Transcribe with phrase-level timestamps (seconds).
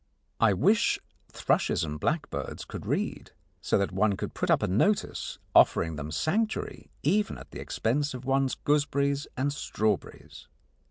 [0.39, 0.97] I wish
[1.31, 6.09] thrushes and blackbirds could read, so that one could put up a notice offering them
[6.09, 10.47] sanctuary even at the expense of one's gooseberries and strawberries.